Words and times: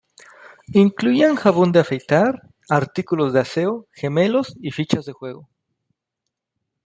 Incluían 0.85 1.35
jabón 1.35 1.71
de 1.73 1.79
afeitar, 1.79 2.41
artículos 2.69 3.33
de 3.33 3.41
aseo, 3.41 3.87
gemelos 3.93 4.55
y 4.59 4.71
fichas 4.71 5.05
de 5.05 5.13
juego. 5.13 5.47